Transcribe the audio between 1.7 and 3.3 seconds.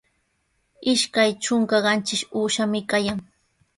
qanchis uushami kayan.